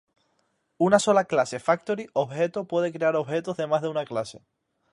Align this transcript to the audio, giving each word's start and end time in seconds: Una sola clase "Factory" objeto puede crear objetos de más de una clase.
Una 0.85 0.97
sola 0.97 1.25
clase 1.25 1.59
"Factory" 1.59 2.07
objeto 2.13 2.65
puede 2.67 2.91
crear 2.91 3.15
objetos 3.15 3.55
de 3.57 3.67
más 3.67 3.83
de 3.83 3.89
una 3.89 4.03
clase. 4.03 4.41